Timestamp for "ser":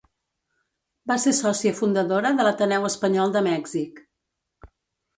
1.25-1.33